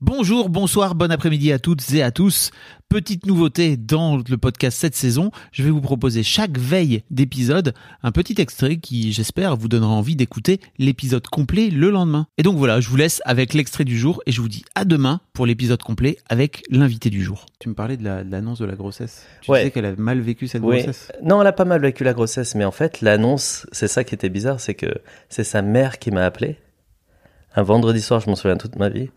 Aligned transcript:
Bonjour, 0.00 0.48
bonsoir, 0.48 0.94
bon 0.94 1.10
après-midi 1.10 1.50
à 1.50 1.58
toutes 1.58 1.92
et 1.92 2.04
à 2.04 2.12
tous. 2.12 2.52
Petite 2.88 3.26
nouveauté 3.26 3.76
dans 3.76 4.16
le 4.16 4.36
podcast 4.38 4.78
cette 4.78 4.94
saison, 4.94 5.32
je 5.50 5.64
vais 5.64 5.70
vous 5.70 5.80
proposer 5.80 6.22
chaque 6.22 6.56
veille 6.56 7.02
d'épisode 7.10 7.74
un 8.04 8.12
petit 8.12 8.40
extrait 8.40 8.76
qui, 8.76 9.12
j'espère, 9.12 9.56
vous 9.56 9.66
donnera 9.66 9.90
envie 9.90 10.14
d'écouter 10.14 10.60
l'épisode 10.78 11.26
complet 11.26 11.68
le 11.70 11.90
lendemain. 11.90 12.28
Et 12.38 12.44
donc 12.44 12.56
voilà, 12.58 12.80
je 12.80 12.88
vous 12.88 12.96
laisse 12.96 13.20
avec 13.24 13.54
l'extrait 13.54 13.82
du 13.84 13.98
jour 13.98 14.22
et 14.24 14.30
je 14.30 14.40
vous 14.40 14.48
dis 14.48 14.64
à 14.76 14.84
demain 14.84 15.20
pour 15.32 15.46
l'épisode 15.46 15.82
complet 15.82 16.16
avec 16.28 16.62
l'invité 16.70 17.10
du 17.10 17.24
jour. 17.24 17.44
Tu 17.58 17.68
me 17.68 17.74
parlais 17.74 17.96
de 17.96 18.04
la- 18.04 18.22
de 18.22 18.30
l'annonce 18.30 18.60
de, 18.60 18.66
la 18.66 18.76
grossesse. 18.76 19.26
Tu 19.42 19.50
Ouais. 19.50 19.64
sais 19.64 19.70
qu'elle 19.72 19.84
a 19.84 19.96
mal 19.96 20.20
vécu 20.20 20.46
cette 20.46 20.62
Oui. 20.62 20.76
grossesse 20.76 21.10
Non, 21.24 21.40
elle 21.40 21.48
a 21.48 21.52
pas 21.52 21.64
mal 21.64 21.80
vécu 21.82 22.04
la 22.04 22.12
grossesse, 22.14 22.54
mais 22.54 22.64
en 22.64 22.70
fait, 22.70 23.00
l'annonce, 23.00 23.66
c'est 23.72 23.88
ça 23.88 24.04
qui 24.04 24.14
était 24.14 24.28
bizarre, 24.28 24.60
c'est 24.60 24.74
que 24.74 24.86
c'est 25.28 25.42
sa 25.44 25.60
mère 25.60 25.98
qui 25.98 26.12
m'a 26.12 26.24
appelé. 26.24 26.56
Un 27.56 27.64
vendredi 27.64 28.00
soir, 28.00 28.20
je 28.20 28.30
m'en 28.30 28.36
souviens 28.36 28.56
toute 28.56 28.76
ma 28.76 28.88
vie. 28.90 29.10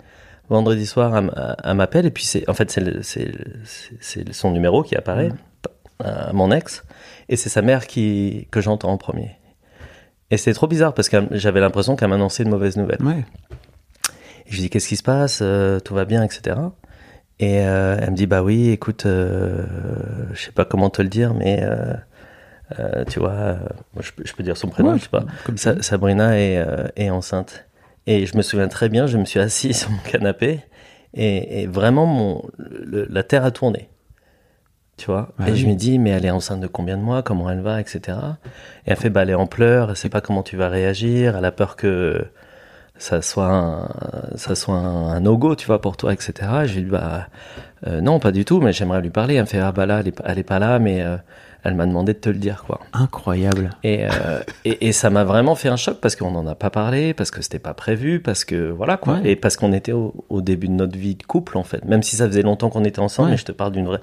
Vendredi 0.52 0.86
soir, 0.86 1.16
elle, 1.18 1.32
elle 1.64 1.74
m'appelle, 1.76 2.06
et 2.06 2.12
puis 2.12 2.26
c'est, 2.26 2.48
en 2.50 2.54
fait, 2.54 2.70
c'est, 2.70 3.02
c'est, 3.04 3.32
c'est- 3.64 3.96
c'est 4.02 4.34
son 4.34 4.52
numéro 4.52 4.84
qui 4.84 4.96
apparaît, 4.96 5.32
à 6.04 6.34
mon 6.34 6.52
ex, 6.52 6.84
et 7.30 7.36
c'est 7.38 7.50
sa 7.50 7.62
mère 7.62 7.88
qui, 7.88 8.48
que 8.52 8.60
j'entends 8.60 8.90
en 8.92 8.98
premier. 8.98 9.32
Et 10.30 10.38
c'était 10.38 10.54
trop 10.54 10.68
bizarre 10.68 10.94
parce 10.94 11.10
que 11.10 11.18
j'avais 11.32 11.60
l'impression 11.62 11.96
qu'elle 11.96 12.10
m'annonçait 12.10 12.44
une 12.44 12.50
mauvaise 12.50 12.76
nouvelle. 12.78 13.02
Ouais. 13.02 13.24
Et 14.46 14.50
je 14.50 14.56
lui 14.56 14.62
dis 14.64 14.70
qu'est-ce 14.70 14.88
qui 14.88 14.98
se 14.98 15.04
passe, 15.04 15.40
Euh, 15.42 15.80
tout 15.80 15.94
va 15.94 16.06
bien, 16.06 16.24
etc. 16.24 16.58
Et 17.40 17.62
euh, 17.66 17.98
elle 18.00 18.12
me 18.12 18.16
dit 18.16 18.28
bah 18.28 18.44
oui, 18.44 18.70
écoute, 18.70 19.06
euh, 19.06 19.64
je 20.34 20.42
sais 20.42 20.52
pas 20.52 20.66
comment 20.66 20.90
te 20.90 21.02
le 21.02 21.08
dire, 21.10 21.34
mais 21.34 21.62
euh, 21.64 23.04
tu 23.10 23.20
vois, 23.20 23.58
je, 24.00 24.12
peux- 24.12 24.24
je 24.26 24.34
peux 24.34 24.44
dire 24.44 24.58
son 24.58 24.68
prénom, 24.70 24.92
Ouais, 24.94 24.98
je 25.00 25.04
sais 25.04 25.10
pas. 25.10 25.24
comme. 25.46 25.58
Sabrina 25.58 26.38
est, 26.40 26.66
est 26.96 27.10
enceinte. 27.10 27.66
Et 28.08 28.26
je 28.26 28.36
me 28.38 28.42
souviens 28.42 28.68
très 28.68 28.90
bien, 28.90 29.08
je 29.08 29.18
me 29.18 29.26
suis 29.26 29.40
assis 29.40 29.74
sur 29.76 29.90
mon 29.92 29.98
canapé 30.00 30.60
et, 31.14 31.62
et 31.62 31.68
vraiment 31.68 32.06
mon, 32.06 32.42
le- 32.58 33.08
la 33.10 33.24
terre 33.24 33.46
a 33.46 33.52
tourné. 33.52 33.90
Tu 34.98 35.06
vois? 35.08 35.30
Ah 35.40 35.48
Et 35.50 35.54
oui. 35.54 35.58
je 35.60 35.68
me 35.68 35.74
dis, 35.74 35.98
mais 35.98 36.12
elle 36.12 36.26
est 36.26 36.30
enceinte 36.32 36.60
de 36.62 36.68
combien 36.68 36.98
de 36.98 37.02
mois? 37.02 37.24
Comment 37.24 37.50
elle 37.50 37.62
va? 37.62 37.82
Etc. 37.82 38.38
Et 38.86 38.92
elle 38.92 38.98
fait, 38.98 39.10
bah, 39.10 39.24
elle 39.24 39.32
est 39.32 39.36
en 39.36 39.48
pleurs, 39.48 39.90
elle 39.90 39.96
sait 39.96 40.10
pas 40.10 40.22
comment 40.22 40.44
tu 40.44 40.58
vas 40.58 40.70
réagir, 40.70 41.36
elle 41.38 41.46
a 41.46 41.52
peur 41.52 41.76
que 41.76 42.24
ça 42.98 43.22
soit 43.24 43.48
un, 43.50 43.90
ça 44.36 44.54
soit 44.56 44.76
un, 44.76 45.20
no-go, 45.22 45.56
tu 45.56 45.66
vois, 45.66 45.82
pour 45.82 45.98
toi, 45.98 46.14
etc. 46.14 46.66
Et 46.66 46.68
je 46.68 46.76
lui 46.76 46.84
dis, 46.84 46.90
bah, 46.92 47.28
euh, 47.88 48.02
non, 48.02 48.20
pas 48.20 48.32
du 48.32 48.46
tout, 48.46 48.62
mais 48.62 48.74
j'aimerais 48.74 49.02
lui 49.02 49.10
parler. 49.10 49.36
Elle 49.36 49.42
me 49.42 49.48
fait, 49.48 49.60
ah 49.60 49.72
bah 49.72 49.86
là, 49.88 50.02
elle 50.02 50.10
est, 50.10 50.12
pas- 50.12 50.24
elle 50.28 50.40
est 50.40 50.44
pas 50.44 50.60
là, 50.60 50.80
mais 50.80 51.02
euh, 51.02 51.18
elle 51.64 51.76
m'a 51.76 51.86
demandé 51.86 52.14
de 52.14 52.18
te 52.20 52.30
le 52.30 52.38
dire, 52.40 52.64
quoi. 52.66 52.80
Incroyable. 52.94 53.70
Et, 53.84 54.06
euh, 54.06 54.40
et, 54.66 54.88
et 54.88 54.92
ça 54.94 55.10
m'a 55.10 55.24
vraiment 55.24 55.54
fait 55.56 55.70
un 55.70 55.76
choc 55.76 56.00
parce 56.02 56.16
qu'on 56.16 56.32
n'en 56.32 56.48
a 56.48 56.56
pas 56.56 56.70
parlé, 56.72 57.14
parce 57.14 57.30
que 57.30 57.42
c'était 57.42 57.60
pas 57.60 57.74
prévu, 57.74 58.20
parce 58.20 58.46
que 58.46 58.70
voilà 58.72 58.98
quoi, 58.98 59.16
Ouais. 59.16 59.32
et 59.32 59.36
parce 59.36 59.58
qu'on 59.58 59.72
était 59.74 59.92
au, 59.92 60.14
au 60.30 60.42
début 60.42 60.68
de 60.68 60.74
notre 60.74 60.98
vie 60.98 61.16
de 61.16 61.24
couple 61.24 61.58
en 61.58 61.64
fait. 61.64 61.86
Même 61.86 62.02
si 62.04 62.16
ça 62.16 62.26
faisait 62.28 62.42
longtemps 62.42 62.70
qu'on 62.70 62.84
était 62.84 63.00
ensemble, 63.00 63.28
Ouais. 63.28 63.32
mais 63.34 63.38
je 63.38 63.46
te 63.46 63.52
parle 63.52 63.72
d'une 63.74 63.86
vraie. 63.86 64.02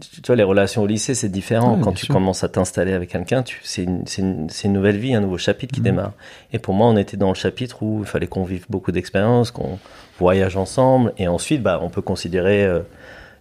Tu 0.00 0.20
vois, 0.26 0.36
les 0.36 0.42
relations 0.42 0.82
au 0.82 0.86
lycée 0.86 1.14
c'est 1.14 1.28
différent. 1.28 1.76
Ouais, 1.76 1.80
Quand 1.82 1.92
tu 1.92 2.06
sûr. 2.06 2.14
commences 2.14 2.44
à 2.44 2.48
t'installer 2.48 2.92
avec 2.92 3.10
quelqu'un, 3.10 3.42
tu 3.42 3.60
c'est 3.64 3.82
une, 3.82 4.04
une, 4.18 4.72
nouvelle 4.72 4.96
vie, 4.98 5.14
un 5.14 5.20
nouveau 5.20 5.38
chapitre 5.38 5.72
qui 5.74 5.80
Mhm. 5.80 5.84
démarre. 5.84 6.12
Et 6.52 6.58
pour 6.58 6.74
moi, 6.74 6.86
on 6.88 6.96
était 6.96 7.16
dans 7.16 7.28
le 7.28 7.34
chapitre 7.34 7.82
où 7.82 8.00
il 8.00 8.06
fallait 8.06 8.26
qu'on 8.28 8.44
vive 8.44 8.66
beaucoup 8.68 8.92
d'expériences, 8.92 9.50
qu'on 9.50 9.78
voyage 10.18 10.56
ensemble, 10.56 11.12
et 11.18 11.26
ensuite, 11.26 11.62
bah, 11.62 11.78
on 11.82 11.88
peut 11.88 12.02
considérer, 12.02 12.64
euh, 12.64 12.80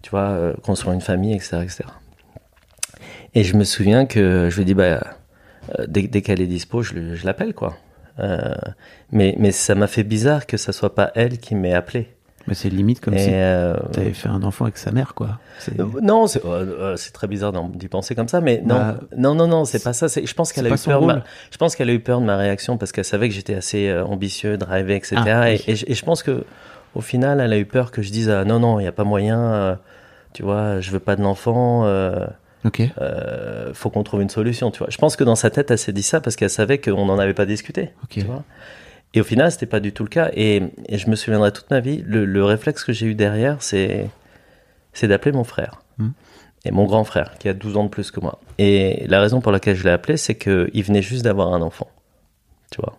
tu 0.01 0.09
vois, 0.09 0.21
euh, 0.29 0.53
construire 0.63 0.93
une 0.93 1.01
famille, 1.01 1.33
etc., 1.33 1.57
etc. 1.63 1.83
Et 3.35 3.43
je 3.43 3.55
me 3.57 3.63
souviens 3.63 4.05
que 4.05 4.47
je 4.49 4.55
lui 4.55 4.61
ai 4.63 4.65
dit, 4.65 4.73
bah, 4.73 5.01
euh, 5.79 5.85
dès, 5.87 6.03
dès 6.03 6.21
qu'elle 6.21 6.41
est 6.41 6.47
dispo, 6.47 6.81
je, 6.81 6.93
le- 6.93 7.15
je 7.15 7.25
l'appelle, 7.25 7.53
quoi. 7.53 7.75
Euh, 8.19 8.53
mais, 9.11 9.35
mais 9.37 9.51
ça 9.51 9.75
m'a 9.75 9.87
fait 9.87 10.03
bizarre 10.03 10.45
que 10.45 10.55
ça 10.57 10.71
soit 10.71 10.95
pas 10.95 11.11
elle 11.15 11.37
qui 11.37 11.53
m'ait 11.53 11.73
appelé. 11.73 12.09
Mais 12.47 12.53
c'est 12.53 12.69
limite 12.69 13.01
comme 13.01 13.15
Et, 13.15 13.19
si 13.19 13.29
euh, 13.33 13.75
t'avais 13.91 14.13
fait 14.13 14.29
un 14.29 14.43
enfant 14.43 14.65
avec 14.65 14.77
sa 14.77 14.91
mère, 14.91 15.15
quoi. 15.15 15.39
Euh, 15.79 15.83
non, 16.01 16.27
c'est 16.27 16.45
euh, 16.45 16.95
très 17.11 17.27
bizarre 17.27 17.51
d'y 17.71 17.87
penser 17.87 18.13
comme 18.15 18.27
ça, 18.27 18.39
mais 18.39 18.61
non, 18.63 18.75
Bah, 18.75 18.97
non, 19.17 19.33
non, 19.35 19.47
non, 19.47 19.65
c'est 19.65 19.83
pas 19.83 19.93
ça. 19.93 20.07
Je 20.07 20.33
pense 20.33 20.53
qu'elle 20.53 20.67
a 20.67 20.69
eu 20.69 20.77
peur. 20.77 21.01
de 21.01 21.05
ma- 21.07 21.13
rôle. 21.13 21.23
je 21.51 21.57
pense 21.57 21.75
qu'elle 21.75 21.89
a 21.89 21.93
eu 21.93 21.99
peur 21.99 22.21
de 22.21 22.25
ma 22.25 22.37
réaction 22.37 22.77
parce 22.77 22.91
qu'elle 22.91 23.03
savait 23.03 23.27
que 23.29 23.35
j'étais 23.35 23.55
assez 23.55 23.91
ambitieux, 23.97 24.57
drivé, 24.57 24.95
etc. 24.95 25.15
Ah, 25.25 25.51
et, 25.51 25.55
oui. 25.55 25.63
et 25.67 25.75
je- 25.75 25.85
et 25.87 25.93
je 25.95 26.05
pense 26.05 26.21
que 26.23 26.45
au 26.93 27.01
final, 27.01 27.41
elle 27.41 27.51
a 27.51 27.57
eu 27.57 27.65
peur 27.65 27.89
que 27.91 28.01
je 28.03 28.11
dise 28.11 28.29
ah, 28.29 28.45
non, 28.45 28.59
non, 28.59 28.79
il 28.79 28.83
y 28.83 28.87
a 28.87 28.91
pas 28.93 29.03
moyen. 29.03 29.77
tu 30.33 30.43
vois, 30.43 30.79
je 30.81 30.91
veux 30.91 30.99
pas 30.99 31.15
de 31.15 31.23
l'enfant. 31.23 31.83
Ok. 32.65 32.81
euh, 32.99 33.73
faut 33.73 33.89
qu'on 33.89 34.03
trouve 34.03 34.21
une 34.21 34.29
solution. 34.29 34.71
Tu 34.71 34.79
vois. 34.79 34.87
Je 34.89 34.97
pense 34.97 35.15
que 35.15 35.23
dans 35.23 35.35
sa 35.35 35.49
tête, 35.49 35.71
elle 35.71 35.77
s'est 35.77 35.93
dit 35.93 36.03
ça 36.03 36.19
parce 36.19 36.35
qu'elle 36.35 36.49
savait 36.49 36.79
qu'on 36.79 37.05
n'en 37.05 37.19
avait 37.19 37.33
pas 37.33 37.45
discuté. 37.45 37.91
Tu 38.09 38.21
vois. 38.21 38.43
Et 39.13 39.21
au 39.21 39.23
final, 39.23 39.51
c'était 39.51 39.65
pas 39.65 39.79
du 39.79 39.93
tout 39.93 40.03
le 40.03 40.09
cas. 40.09 40.29
Et, 40.33 40.63
et 40.89 40.97
je 40.97 41.09
me 41.09 41.15
souviendrai 41.15 41.51
toute 41.51 41.69
ma 41.69 41.79
vie. 41.79 42.03
Le, 42.05 42.25
le 42.25 42.43
réflexe 42.43 42.83
que 42.83 42.91
j'ai 42.91 43.05
eu 43.05 43.15
derrière, 43.15 43.61
c'est 43.61 44.09
c'est 44.93 45.07
d'appeler 45.07 45.31
mon 45.31 45.43
frère. 45.43 45.81
Hmm. 45.99 46.09
Et 46.65 46.71
mon 46.71 46.85
grand 46.85 47.03
frère, 47.03 47.35
qui 47.37 47.47
a 47.47 47.53
12 47.53 47.77
ans 47.77 47.83
de 47.83 47.89
plus 47.89 48.09
que 48.09 48.19
moi. 48.19 48.39
Et 48.57 49.05
la 49.07 49.21
raison 49.21 49.39
pour 49.39 49.51
laquelle 49.51 49.75
je 49.75 49.83
l'ai 49.83 49.91
appelé, 49.91 50.17
c'est 50.17 50.35
qu'il 50.35 50.83
venait 50.83 51.03
juste 51.03 51.23
d'avoir 51.23 51.53
un 51.53 51.61
enfant. 51.61 51.87
Tu 52.71 52.81
vois. 52.81 52.97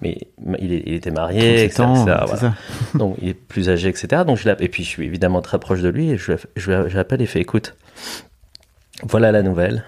Mais 0.00 0.18
il, 0.58 0.72
était 0.72 1.10
marié, 1.10 1.40
37 1.40 1.64
etc. 1.64 1.82
ans, 1.82 1.94
etc., 1.94 2.04
c'est 2.04 2.26
voilà. 2.26 2.36
ça. 2.36 2.54
Donc 2.98 3.16
il 3.20 3.28
est 3.28 3.34
plus 3.34 3.68
âgé, 3.68 3.88
etc. 3.88 4.22
Donc 4.26 4.38
je. 4.38 4.48
Et 4.60 4.68
puis 4.68 4.82
je 4.82 4.88
suis 4.88 5.04
évidemment 5.04 5.42
très 5.42 5.58
proche 5.58 5.80
de 5.80 5.88
lui. 5.88 6.10
Et 6.10 6.18
je, 6.18 6.32
je, 6.56 6.88
je 6.88 6.96
l'appelle 6.96 7.20
et 7.22 7.26
fait 7.26 7.40
écoute, 7.40 7.76
voilà 9.02 9.32
la 9.32 9.42
nouvelle. 9.42 9.84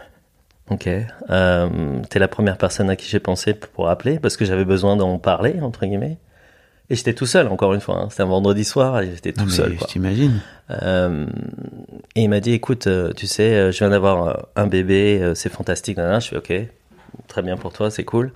Ok. 0.70 0.88
Euh, 1.30 1.68
T'es 2.10 2.18
la 2.18 2.28
première 2.28 2.58
personne 2.58 2.90
à 2.90 2.96
qui 2.96 3.08
j'ai 3.08 3.20
pensé 3.20 3.54
pour 3.54 3.88
appeler 3.88 4.18
parce 4.18 4.36
que 4.36 4.44
j'avais 4.44 4.64
besoin 4.64 4.96
d'en 4.96 5.18
parler, 5.18 5.60
entre 5.62 5.86
guillemets. 5.86 6.18
Et 6.90 6.94
j'étais 6.94 7.12
tout 7.14 7.26
seul, 7.26 7.48
encore 7.48 7.74
une 7.74 7.80
fois. 7.80 7.96
hein. 8.02 8.06
C'était 8.10 8.22
un 8.22 8.26
vendredi 8.26 8.64
soir 8.64 9.00
et 9.00 9.10
j'étais 9.10 9.32
tout 9.32 9.48
seul. 9.50 9.76
je 9.78 9.84
t'imagine. 9.84 10.40
Euh, 10.82 11.26
et 12.14 12.22
il 12.22 12.28
m'a 12.28 12.40
dit 12.40 12.52
écoute, 12.52 12.86
euh, 12.86 13.12
tu 13.14 13.26
sais, 13.26 13.72
je 13.72 13.78
viens 13.78 13.90
d'avoir 13.90 14.46
un 14.56 14.66
bébé, 14.66 15.32
c'est 15.34 15.50
fantastique. 15.52 15.96
nanana. 15.98 16.20
Je 16.20 16.28
fais 16.28 16.36
ok, 16.36 16.52
très 17.26 17.42
bien 17.42 17.56
pour 17.56 17.72
toi, 17.72 17.90
c'est 17.90 18.04
cool. 18.04 18.32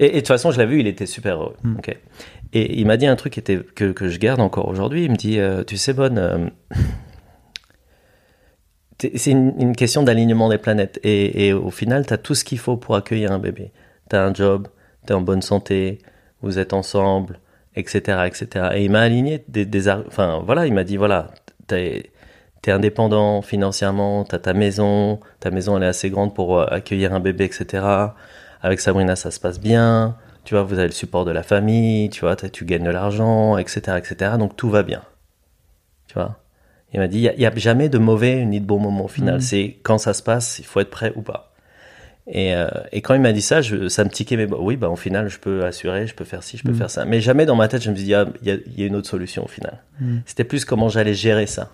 Et, 0.00 0.06
et 0.06 0.10
de 0.10 0.16
toute 0.18 0.28
façon, 0.28 0.50
je 0.50 0.58
l'ai 0.58 0.66
vu, 0.66 0.80
il 0.80 0.86
était 0.88 1.06
super 1.06 1.40
heureux. 1.40 1.56
Mm. 1.62 1.76
Ok. 1.78 1.96
Et 2.54 2.80
il 2.80 2.86
m'a 2.86 2.96
dit 2.96 3.06
un 3.06 3.16
truc 3.16 3.32
qui 3.34 3.40
était, 3.40 3.58
que, 3.74 3.92
que 3.92 4.08
je 4.08 4.18
garde 4.18 4.40
encore 4.40 4.66
aujourd'hui. 4.68 5.04
Il 5.04 5.10
me 5.12 5.16
dit 5.16 5.38
euh, 5.38 5.62
tu 5.64 5.76
sais, 5.76 5.92
Bonne, 5.94 6.18
euh, 6.18 6.38
c'est 9.16 9.30
une, 9.30 9.74
question 9.76 10.02
d'alignement 10.02 10.48
des 10.48 10.58
planètes. 10.58 11.00
Et, 11.02 11.52
au 11.52 11.70
final, 11.70 12.06
tu 12.06 12.14
as 12.14 12.18
tout 12.18 12.34
ce 12.34 12.44
qu'il 12.44 12.58
faut 12.58 12.76
pour 12.76 12.96
accueillir 12.96 13.32
un 13.32 13.38
bébé. 13.38 13.72
Tu 14.10 14.16
as 14.16 14.24
un 14.24 14.34
job, 14.34 14.68
tu 15.06 15.12
es 15.12 15.16
en 15.16 15.20
bonne 15.20 15.42
santé, 15.42 15.98
vous 16.42 16.58
êtes 16.58 16.72
ensemble, 16.72 17.40
etc. 17.76 18.24
etc. 18.26 18.68
Et 18.74 18.84
il 18.84 18.90
m'a 18.90 19.00
aligné 19.00 19.44
des, 19.48 19.88
Enfin, 19.88 20.42
voilà, 20.44 20.66
il 20.66 20.74
m'a 20.74 20.84
dit 20.84 20.96
voilà, 20.96 21.30
t'es 21.66 22.10
es 22.66 22.70
indépendant 22.70 23.42
financièrement, 23.42 24.24
tu 24.24 24.34
as 24.34 24.38
ta 24.38 24.52
maison, 24.54 25.20
ta 25.40 25.50
maison 25.50 25.76
elle 25.76 25.82
est 25.84 25.86
assez 25.86 26.10
grande 26.10 26.34
pour 26.34 26.60
euh, 26.60 26.66
accueillir 26.70 27.12
un 27.12 27.20
bébé, 27.20 27.44
etc. 27.44 27.84
Avec 28.62 28.80
Sabrina, 28.80 29.16
ça 29.16 29.30
se 29.30 29.40
passe 29.40 29.58
bien. 29.60 30.16
Tu 30.44 30.54
vois, 30.54 30.62
vous 30.64 30.78
avez 30.78 30.88
le 30.88 30.92
support 30.92 31.24
de 31.24 31.30
la 31.32 31.42
famille, 31.42 32.10
tu 32.10 32.20
vois, 32.22 32.36
t'as- 32.36 32.48
tu 32.50 32.64
gagnes 32.64 32.84
de 32.84 32.90
l'argent, 32.90 33.58
etc., 33.58 33.98
etc. 33.98 34.32
Donc 34.38 34.56
tout 34.56 34.70
va 34.70 34.82
bien. 34.82 35.02
Tu 36.06 36.14
vois? 36.14 36.41
Il 36.94 37.00
m'a 37.00 37.08
dit, 37.08 37.18
il 37.20 37.38
n'y 37.38 37.46
a, 37.46 37.52
jamais 37.56 37.88
de 37.88 37.98
mauvais 37.98 38.44
ni 38.44 38.60
de 38.60 38.66
bon 38.66 38.78
moment 38.78 39.04
au 39.04 39.08
final. 39.08 39.36
Mhm. 39.36 39.40
C'est 39.40 39.76
quand 39.82 39.98
ça 39.98 40.12
se 40.12 40.22
passe, 40.22 40.58
il 40.58 40.64
faut 40.64 40.80
être 40.80 40.90
prêt 40.90 41.12
ou 41.16 41.22
pas. 41.22 41.52
Et, 42.28 42.54
euh, 42.54 42.68
et 42.92 43.00
quand 43.00 43.14
il 43.14 43.20
m'a 43.20 43.32
dit 43.32 43.42
ça, 43.42 43.62
je, 43.62 43.88
ça 43.88 44.04
me 44.04 44.10
tiquait, 44.10 44.36
mais 44.36 44.46
bah, 44.46 44.56
oui, 44.60 44.76
bah, 44.76 44.88
au 44.90 44.96
final, 44.96 45.28
je 45.28 45.38
peux 45.38 45.64
assurer, 45.64 46.06
je 46.06 46.14
peux 46.14 46.24
faire 46.24 46.42
ci, 46.42 46.56
je 46.56 46.62
peux 46.62 46.70
Mhm. 46.70 46.76
faire 46.78 46.90
ça. 46.90 47.04
Mais 47.04 47.20
jamais 47.20 47.46
dans 47.46 47.56
ma 47.56 47.66
tête, 47.66 47.82
je 47.82 47.90
me 47.90 47.96
suis 47.96 48.04
dit, 48.04 48.14
ah, 48.14 48.26
il 48.42 48.48
y, 48.48 48.50
a, 48.52 48.54
il 48.66 48.78
y 48.80 48.84
a 48.84 48.86
une 48.86 48.94
autre 48.94 49.08
solution 49.08 49.44
au 49.44 49.48
final. 49.48 49.78
Mhm. 50.00 50.22
C'était 50.26 50.44
plus 50.44 50.64
comment 50.64 50.88
j'allais 50.88 51.14
gérer 51.14 51.46
ça. 51.46 51.72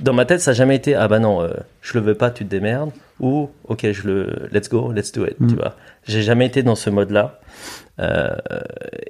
Dans 0.00 0.12
ma 0.12 0.24
tête, 0.24 0.40
ça 0.40 0.52
n'a 0.52 0.54
jamais 0.54 0.76
été, 0.76 0.94
ah 0.94 1.08
bah 1.08 1.18
non, 1.18 1.42
euh, 1.42 1.50
je 1.82 1.98
le 1.98 2.04
veux 2.04 2.14
pas, 2.14 2.30
tu 2.30 2.44
te 2.44 2.48
démerdes, 2.50 2.92
ou 3.18 3.50
ok, 3.64 3.90
je 3.90 4.06
le, 4.06 4.48
let's 4.52 4.68
go, 4.68 4.92
let's 4.92 5.10
do 5.12 5.26
it, 5.26 5.38
Mhm. 5.40 5.48
tu 5.50 5.56
vois. 5.56 5.74
J'ai 6.04 6.22
jamais 6.22 6.46
été 6.46 6.62
dans 6.62 6.76
ce 6.76 6.88
mode-là. 6.90 7.40
Euh, 7.98 8.36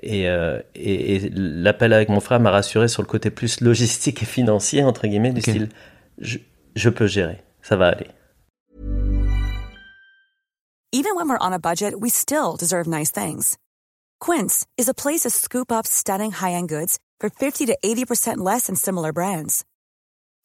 et, 0.02 0.28
euh, 0.30 0.60
et, 0.74 1.16
et 1.16 1.30
l'appel 1.34 1.92
avec 1.92 2.08
mon 2.08 2.20
frère 2.20 2.40
m'a 2.40 2.50
rassuré 2.50 2.88
sur 2.88 3.02
le 3.02 3.06
côté 3.08 3.28
plus 3.30 3.60
logistique 3.60 4.22
et 4.22 4.26
financier, 4.26 4.82
entre 4.82 5.06
guillemets, 5.06 5.32
du 5.32 5.40
Ok. 5.40 5.50
style, 5.50 5.68
je, 6.18 6.38
je 6.74 6.88
peux 6.88 7.06
gérer, 7.06 7.42
ça 7.60 7.76
va 7.76 7.88
aller. 7.88 8.06
Even 10.90 11.14
when 11.16 11.28
we're 11.28 11.38
on 11.40 11.52
a 11.52 11.58
budget, 11.58 11.94
we 12.00 12.08
still 12.10 12.56
deserve 12.58 12.86
nice 12.88 13.12
things. 13.12 13.58
Quince 14.20 14.64
is 14.78 14.88
a 14.88 14.94
place 14.94 15.20
to 15.20 15.28
scoop 15.30 15.70
up 15.70 15.86
stunning 15.86 16.32
high-end 16.32 16.68
goods 16.68 16.98
for 17.20 17.28
50 17.28 17.66
to 17.66 17.76
80% 17.84 18.38
less 18.38 18.66
than 18.68 18.74
similar 18.74 19.12
brands. 19.12 19.64